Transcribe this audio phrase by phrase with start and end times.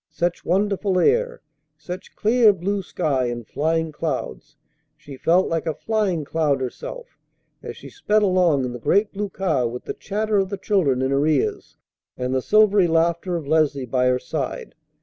[0.09, 1.41] Such wonderful air,
[1.77, 4.55] such clear blue sky and flying clouds!
[4.97, 7.19] She felt like a flying cloud herself
[7.61, 11.03] as she sped along in the great blue car with the chatter of the children
[11.03, 11.77] in her ears
[12.17, 14.73] and the silvery laughter of Leslie by her side.